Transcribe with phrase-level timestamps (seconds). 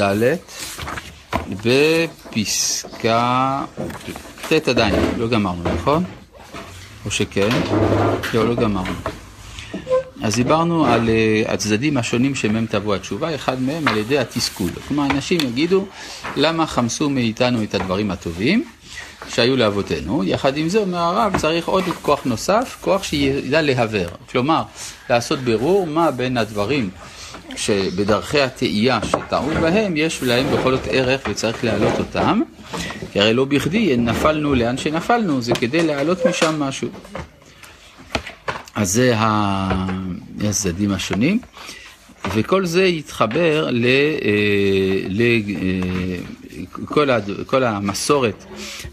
[0.00, 0.36] ד'
[1.64, 3.64] בפסקה
[4.48, 6.04] ט' עדיין, לא גמרנו, נכון?
[7.04, 7.48] או שכן?
[8.34, 8.94] לא, לא גמרנו.
[10.22, 14.70] אז דיברנו על uh, הצדדים השונים שמהם תבוא התשובה, אחד מהם על ידי התסכול.
[14.88, 15.86] כלומר, אנשים יגידו,
[16.36, 18.64] למה חמסו מאיתנו את הדברים הטובים
[19.28, 20.24] שהיו לאבותינו?
[20.24, 24.08] יחד עם זה, אומר הרב, צריך עוד כוח נוסף, כוח שידע להבר.
[24.30, 24.62] כלומר,
[25.10, 26.90] לעשות בירור מה בין הדברים
[27.56, 32.40] שבדרכי התאייה שטעו בהם, יש להם בכל זאת ערך וצריך להעלות אותם,
[33.12, 36.88] כי הרי לא בכדי נפלנו לאן שנפלנו, זה כדי להעלות משם משהו.
[38.74, 39.14] אז זה
[40.40, 41.40] הצדדים השונים,
[42.34, 43.68] וכל זה יתחבר
[45.08, 47.10] לכל
[47.64, 48.44] אה, המסורת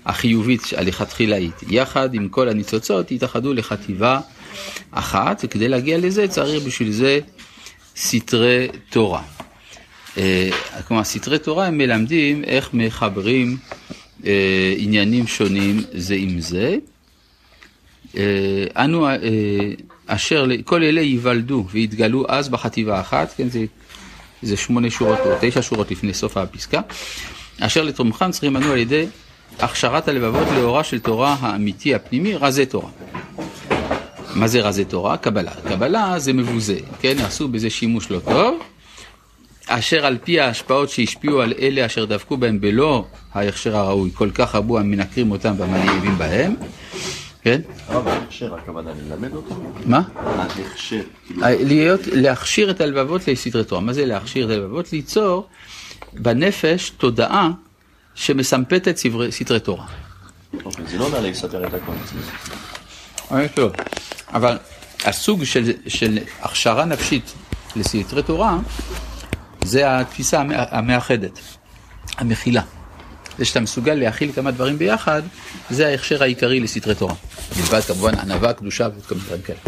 [0.05, 1.63] החיובית הלכתחילאית.
[1.67, 4.19] יחד עם כל הניצוצות יתאחדו לחטיבה
[4.91, 7.19] אחת, וכדי להגיע לזה צריך בשביל זה
[8.01, 9.21] סתרי תורה.
[10.17, 10.49] אה,
[10.87, 13.57] כלומר, סתרי תורה הם מלמדים איך מחברים
[14.25, 16.75] אה, עניינים שונים זה עם זה.
[18.17, 19.07] אה, אנו
[20.07, 23.65] אשר כל אלה ייוולדו ויתגלו אז בחטיבה אחת, כן, זה,
[24.41, 26.81] זה שמונה שורות או תשע שורות לפני סוף הפסקה,
[27.59, 29.05] אשר לתרומכם צריכים אנו על ידי
[29.59, 32.89] הכשרת הלבבות לאורה של תורה האמיתי הפנימי, רזי תורה.
[34.35, 35.17] מה זה רזי תורה?
[35.17, 35.51] קבלה.
[35.69, 37.15] קבלה זה מבוזה, כן?
[37.19, 38.59] עשו בזה שימוש לא טוב,
[39.67, 44.55] אשר על פי ההשפעות שהשפיעו על אלה אשר דבקו בהם בלא ההכשר הראוי, כל כך
[44.55, 46.55] רבו המנקרים אותם והמלהיבים בהם,
[47.41, 47.61] כן?
[47.87, 49.55] הרב, ההכשר, הכוונה ללמד אותו?
[49.85, 50.01] מה?
[50.15, 51.01] ההכשר.
[51.27, 53.81] כאילו- להיות, להכשיר את הלבבות לסדרי תורה.
[53.81, 54.93] מה זה להכשיר את הלבבות?
[54.93, 55.47] ליצור
[56.13, 57.49] בנפש תודעה
[58.15, 58.97] שמסמפתת
[59.29, 59.85] סדרי תורה.
[60.65, 61.91] אוקיי, זה לא נעלה לסדר את הכל.
[63.55, 63.71] טוב.
[64.33, 64.57] אבל
[65.05, 67.33] הסוג של, של הכשרה נפשית
[67.75, 68.57] לסתרי תורה,
[69.63, 71.39] זה התפיסה המאחדת,
[72.17, 72.61] המכילה.
[73.37, 75.21] זה שאתה מסוגל להכיל כמה דברים ביחד,
[75.69, 77.15] זה ההכשר העיקרי לסתרי תורה.
[77.57, 79.59] מלבד כמובן ענווה, קדושה ועוד מיני דברים כאלה.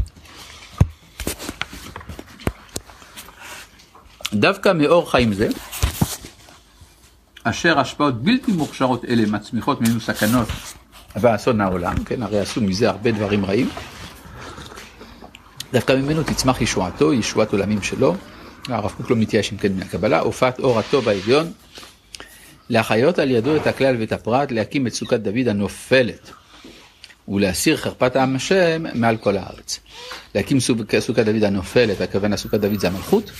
[4.34, 5.48] דווקא מאור חיים זה,
[7.44, 10.48] אשר השפעות בלתי מוכשרות אלה מצמיחות ממנו סכנות
[11.16, 13.70] ואסון העולם, כן, הרי עשו מזה הרבה דברים רעים.
[15.74, 18.16] דווקא ממנו תצמח ישועתו, ישועת עולמים שלו.
[18.68, 21.52] הרב קוק לא מתייאש עם כן מהקבלה, הופעת אור הטוב העליון,
[22.70, 26.32] להחיות על ידו את הכלל ואת הפרט, להקים את סוכת דוד הנופלת,
[27.28, 29.80] ולהסיר חרפת העם השם מעל כל הארץ.
[30.36, 30.60] להקים
[31.00, 33.32] סוכת דוד הנופלת, הכוונה סוכת דוד זה המלכות,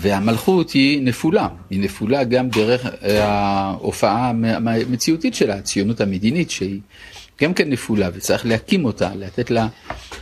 [0.00, 6.80] והמלכות היא נפולה, היא נפולה גם דרך אה, ההופעה המציאותית שלה, הציונות המדינית שהיא
[7.42, 9.66] גם כן נפולה וצריך להקים אותה, לתת לה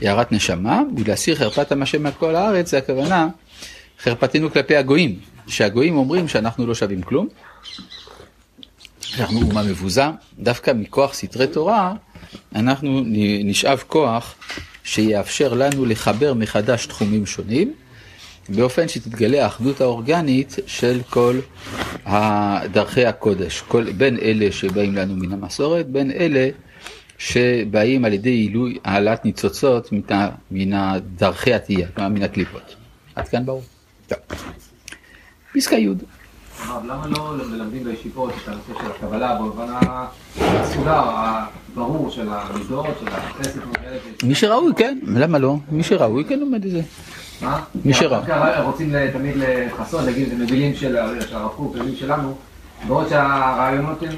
[0.02, 3.28] הערת נשמה ולהסיר חרפת המשם מעל כל הארץ, זה הכוונה
[4.00, 7.28] חרפתנו כלפי הגויים, שהגויים אומרים שאנחנו לא שווים כלום,
[9.18, 10.04] אנחנו אומה מבוזה,
[10.38, 11.94] דווקא מכוח סתרי תורה
[12.54, 13.02] אנחנו
[13.44, 14.34] נשאב כוח
[14.84, 17.72] שיאפשר לנו לחבר מחדש תחומים שונים
[18.48, 21.38] באופן שתתגלה האחדות האורגנית של כל
[22.72, 26.48] דרכי הקודש, כל, בין אלה שבאים לנו מן המסורת, בין אלה
[27.22, 29.88] שבאים על ידי עילוי העלאת ניצוצות
[30.50, 32.74] מן דרכי התהייה, כלומר מן הקליפות.
[33.14, 33.62] עד כאן ברור.
[34.08, 34.18] טוב.
[35.54, 35.88] פסקה י'.
[36.68, 39.66] למה לא מלמדים בישיבות את הנושא של הקבלה במובן
[40.36, 43.60] הסודר, הברור של המידות, של החסד?
[44.22, 45.56] מי שראוי, כן, למה לא?
[45.70, 46.80] מי שראוי, כן לומד את זה.
[47.42, 47.64] מה?
[47.84, 48.26] מי שראוי.
[48.64, 52.36] רוצים תמיד לכסות, להגיד, זה מבינים של הרב קוק, מבינים שלנו,
[52.88, 54.14] בעוד שהרעיונות הם,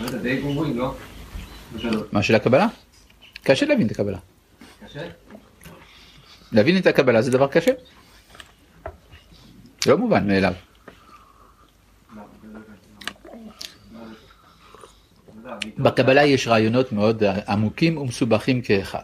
[0.00, 0.94] לא יודע, די גמורים, לא?
[2.12, 2.66] מה של הקבלה?
[3.42, 4.18] קשה להבין את הקבלה.
[4.86, 5.08] קשה?
[6.52, 7.72] להבין את הקבלה זה דבר קשה.
[9.84, 10.52] זה לא מובן מאליו.
[15.78, 19.02] בקבלה יש רעיונות מאוד עמוקים ומסובכים כאחד.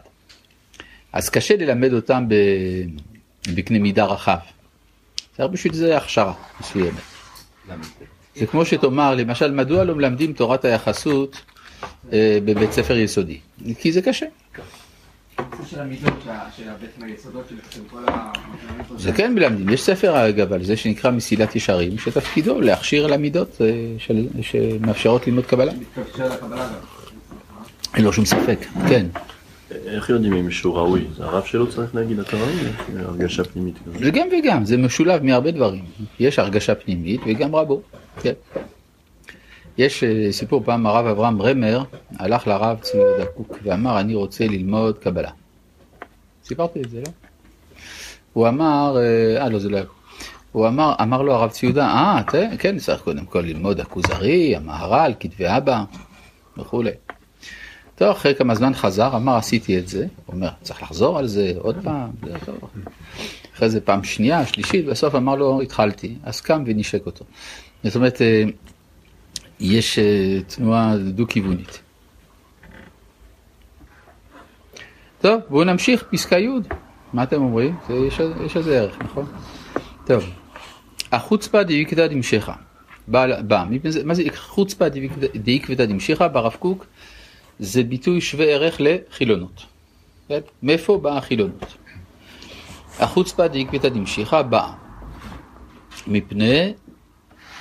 [1.13, 2.25] אז קשה ללמד אותם
[3.55, 4.37] בקנה מידה רחב.
[5.37, 7.01] צריך בשביל זה הכשרה מסוימת.
[8.35, 11.41] זה כמו שתאמר, למשל, מדוע לא מלמדים תורת היחסות
[12.45, 13.39] בבית ספר יסודי?
[13.79, 14.25] כי זה קשה.
[18.97, 23.95] זה כן מלמדים, יש ספר אגב על זה שנקרא מסילת ישרים, שתפקידו להכשיר למידות אה,
[24.41, 25.71] שמאפשרות ללמוד קבלה.
[27.95, 28.59] אין לו שום ספק,
[28.89, 29.05] כן.
[29.85, 31.05] איך יודעים אם מישהו ראוי?
[31.17, 32.53] זה הרב שלו צריך להגיד אתה ראוי?
[32.95, 34.03] הרגשה פנימית כזאת.
[34.03, 35.85] זה גם וגם, זה משולב מהרבה דברים.
[36.19, 37.81] יש הרגשה פנימית וגם רבו,
[38.21, 38.33] כן.
[39.79, 41.83] יש אה, סיפור פעם הרב אברהם רמר
[42.17, 45.29] הלך לרב צבי יהודה קוק ואמר אני רוצה ללמוד קבלה.
[46.43, 47.11] סיפרתי את זה, לא?
[48.33, 49.85] הוא אמר, אה, אה לא זה לא היה.
[50.51, 55.13] הוא אמר, אמר לו הרב ציודה, אה, ת- כן, צריך קודם כל ללמוד הכוזרי, המהר"ל,
[55.19, 55.83] כתבי אבא
[56.57, 56.91] וכולי.
[57.95, 60.07] טוב, אחרי כמה זמן חזר, אמר, עשיתי את זה.
[60.25, 62.57] הוא אומר, צריך לחזור על זה עוד פעם, זה טוב.
[63.55, 66.15] אחרי זה פעם שנייה, שלישית, בסוף אמר לו, התחלתי.
[66.23, 67.25] אז קם ונשק אותו.
[67.83, 68.43] זאת אומרת, אה,
[69.59, 71.81] יש אה, תנועה דו-כיוונית.
[75.21, 76.47] טוב, בואו נמשיך, פסקה י'.
[77.13, 77.75] מה אתם אומרים?
[77.87, 79.25] זה, יש, יש לזה ערך, נכון?
[80.05, 80.23] טוב.
[81.11, 82.53] החוצפה דאיקתא דמשכה.
[83.07, 83.25] בא,
[83.87, 84.85] זה- מה זה חוצפה
[85.35, 86.85] דאיקתא דמשכה ברב קוק?
[87.59, 89.65] זה ביטוי שווה ערך לחילונות.
[90.27, 90.39] כן?
[90.63, 91.65] מאיפה באה החילונות?
[92.99, 94.73] החוצפה דאיקתא דמשכה באה
[96.07, 96.73] מפני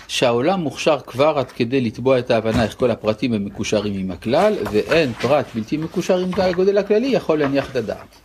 [0.08, 4.54] שהעולם מוכשר כבר עד כדי לתבוע את ההבנה איך כל הפרטים הם מקושרים עם הכלל,
[4.72, 8.16] ואין פרט בלתי מקושר עם הגודל הכללי יכול להניח את הדעת.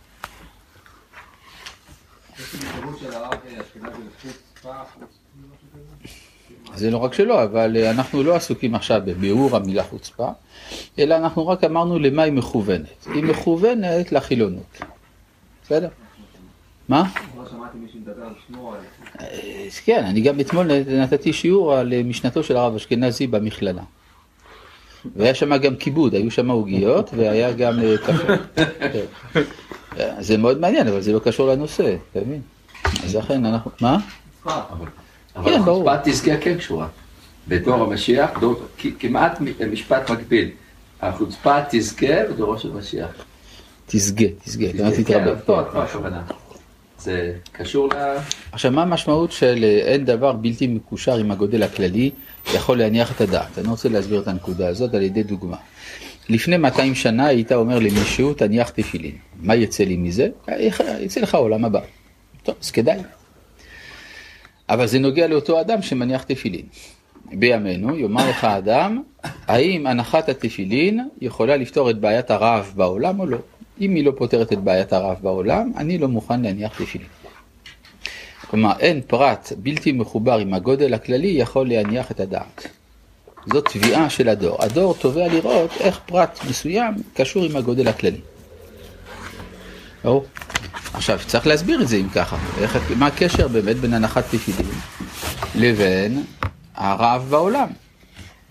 [6.74, 10.28] זה לא רק שלא, אבל אה, אנחנו לא עסוקים עכשיו בביאור המילה חוצפה,
[10.98, 13.06] אלא אנחנו רק אמרנו למה היא מכוונת.
[13.14, 14.78] היא מכוונת לחילונות.
[15.64, 15.88] בסדר?
[16.88, 17.04] מה?
[17.36, 17.42] לא
[19.20, 23.82] אה, כן, אני גם אתמול נתתי שיעור על אה, משנתו של הרב אשכנזי במכללה.
[25.16, 28.32] והיה שם גם כיבוד, היו שם עוגיות והיה גם אה, קפה.
[28.92, 30.14] כן.
[30.20, 32.40] זה מאוד מעניין, אבל זה לא קשור לנושא, אתה מבין?
[33.04, 33.70] אז לכן אנחנו...
[33.80, 33.98] מה?
[34.44, 34.86] אבל
[35.44, 35.60] כן.
[35.60, 36.88] החוצפה תזכה כן קשורה.
[37.48, 38.30] בדור המשיח,
[38.98, 39.40] כמעט
[39.70, 40.50] משפט מקביל.
[41.02, 43.10] החוצפה תזכה בדורו של משיח.
[43.86, 46.34] תסגה, תסגה, גם כן, תתרבה.
[47.04, 48.16] זה קשור ל...
[48.52, 52.10] עכשיו, מה המשמעות של אה, אין דבר בלתי מקושר עם הגודל הכללי
[52.54, 53.58] יכול להניח את הדעת?
[53.58, 55.56] אני רוצה להסביר את הנקודה הזאת על ידי דוגמה.
[56.28, 59.16] לפני 200 שנה היית אומר למישהו, תניח תפילין.
[59.40, 60.28] מה יצא לי מזה?
[61.00, 61.80] יצא לך עולם הבא.
[62.42, 62.98] טוב, אז כדאי.
[64.68, 66.66] אבל זה נוגע לאותו אדם שמניח תפילין.
[67.24, 69.02] בימינו יאמר לך אדם,
[69.46, 73.38] האם הנחת התפילין יכולה לפתור את בעיית הרעב בעולם או לא?
[73.80, 77.08] אם היא לא פותרת את בעיית הרעב בעולם, אני לא מוכן להניח תפילין.
[78.50, 82.68] כלומר, אין פרט בלתי מחובר עם הגודל הכללי יכול להניח את הדעת.
[83.52, 84.56] זאת תביעה של הדור.
[84.64, 88.20] הדור תובע לראות איך פרט מסוים קשור עם הגודל הכללי.
[90.04, 90.24] ברור.
[90.92, 92.36] עכשיו, צריך להסביר את זה אם ככה.
[92.58, 94.72] איך, מה הקשר באמת בין הנחת תפילין
[95.54, 96.24] לבין
[96.74, 97.68] הרעב בעולם?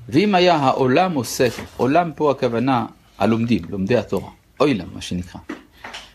[0.09, 2.85] ואם היה העולם עוסק, עולם פה הכוונה
[3.17, 5.41] הלומדים, לומדי התורה, אוילם מה שנקרא.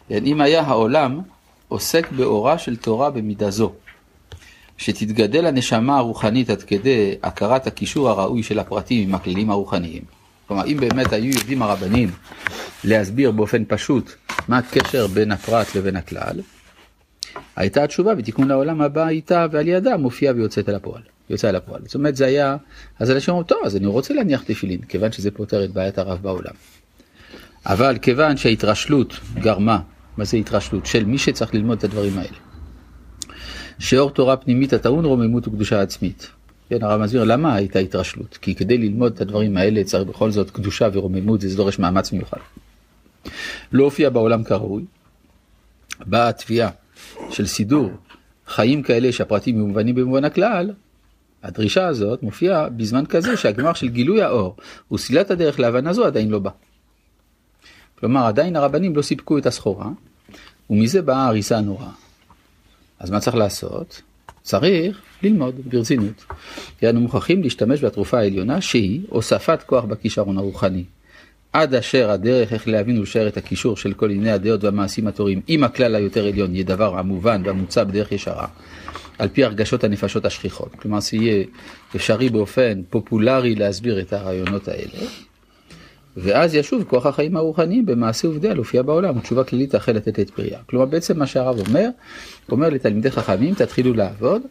[0.08, 1.20] כן, אם היה העולם
[1.68, 3.72] עוסק באורה של תורה במידה זו,
[4.78, 10.02] שתתגדל הנשמה הרוחנית עד כדי הכרת הקישור הראוי של הפרטים עם הכללים הרוחניים.
[10.48, 12.10] כלומר, אם באמת היו יודעים הרבנים
[12.84, 14.14] להסביר באופן פשוט
[14.48, 16.40] מה הקשר בין הפרט לבין הכלל,
[17.56, 21.02] הייתה התשובה בתיקון העולם הבא איתה ועל ידה מופיעה ויוצאת אל הפועל.
[21.30, 21.80] יוצא אל הפועל.
[21.84, 22.56] זאת אומרת זה היה,
[22.98, 26.18] אז אנשים אומרים, טוב, אז אני רוצה להניח תפילין, כיוון שזה פותר את בעיית הרב
[26.22, 26.52] בעולם.
[27.68, 29.80] אבל כיוון שההתרשלות גרמה,
[30.16, 30.86] מה זה התרשלות?
[30.86, 32.36] של מי שצריך ללמוד את הדברים האלה.
[33.78, 36.28] שאור תורה פנימית הטעון רוממות וקדושה עצמית.
[36.68, 38.36] כן, הרב מסביר למה הייתה התרשלות?
[38.36, 42.38] כי כדי ללמוד את הדברים האלה צריך בכל זאת קדושה ורוממות, זה דורש מאמץ מיוחד.
[43.72, 44.84] לא הופיע בעולם כראוי,
[46.06, 46.70] באה התביעה
[47.30, 47.90] של סידור
[48.46, 50.70] חיים כאלה שהפרטים מובנים במובן הכלל,
[51.42, 54.56] הדרישה הזאת מופיעה בזמן כזה שהגמר של גילוי האור
[54.92, 56.50] וסלילת הדרך להבנה זו עדיין לא בא.
[58.00, 59.88] כלומר עדיין הרבנים לא סיפקו את הסחורה
[60.70, 61.90] ומזה באה ההריסה הנוראה.
[62.98, 64.02] אז מה צריך לעשות?
[64.42, 66.24] צריך ללמוד ברצינות.
[66.78, 70.84] כי אנו מוכרחים להשתמש בתרופה העליונה שהיא הוספת כוח בכישרון הרוחני.
[71.52, 75.64] עד אשר הדרך איך להבין ולשער את הקישור של כל ענייני הדעות והמעשים התורים עם
[75.64, 78.46] הכלל היותר עליון יהיה דבר המובן והמוצע בדרך ישרה.
[79.18, 80.74] על פי הרגשות הנפשות השכיחות.
[80.74, 81.44] כלומר, זה יהיה
[81.96, 85.06] אפשרי באופן פופולרי להסביר את הרעיונות האלה.
[86.20, 90.58] ואז ישוב כוח החיים הרוחניים במעשה עובדיה להופיע בעולם, ותשובה כללית תחל לתת את פריה.
[90.66, 91.88] כלומר, בעצם מה שהרב אומר,
[92.48, 94.42] אומר לתלמידי חכמים, תתחילו לעבוד,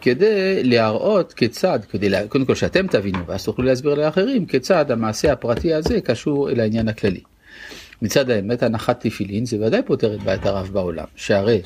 [0.00, 2.28] כדי להראות כיצד, כדי, לה...
[2.28, 6.88] קודם כל שאתם תבינו, ואז תוכלו להסביר לאחרים, כיצד המעשה הפרטי הזה קשור אל העניין
[6.88, 7.20] הכללי.
[8.02, 11.62] מצד האמת, הנחת תפילין זה ודאי פותר את בעיית הרב בעולם, שהרי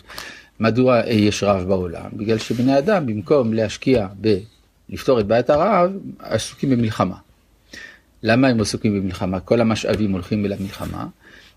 [0.60, 2.10] מדוע יש רעב בעולם?
[2.12, 4.06] בגלל שבני אדם במקום להשקיע
[4.90, 7.25] בלפתור את בעיית הרעב, עסוקים במלחמה.
[8.26, 9.40] למה הם עסוקים במלחמה?
[9.40, 11.06] כל המשאבים הולכים אל המלחמה,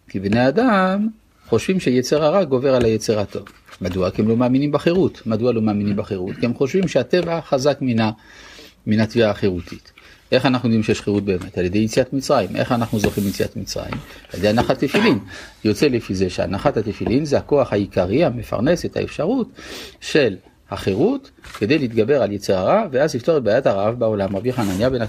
[0.09, 1.07] כי בני אדם
[1.47, 3.47] חושבים שיצר הרע גובר על היצר הטוב.
[3.81, 4.11] מדוע?
[4.11, 5.21] כי הם לא מאמינים בחירות.
[5.25, 6.35] מדוע לא מאמינים בחירות?
[6.39, 7.77] כי הם חושבים שהטבע חזק
[8.85, 9.91] מן, התביעה החירותית.
[10.31, 11.57] איך אנחנו יודעים שיש חירות באמת?
[11.57, 12.55] על ידי יציאת מצרים.
[12.55, 13.95] איך אנחנו זוכים ליציאת מצרים?
[14.33, 15.19] על ידי הנחת תפילין.
[15.63, 19.47] יוצא לפי זה שהנחת התפילין זה הכוח העיקרי המפרנס את האפשרות
[20.01, 20.35] של
[20.71, 24.35] החירות כדי להתגבר על יצר הרע, ואז לפתור את בעיית הרעב בעולם.
[24.35, 25.01] רבי חנניה בן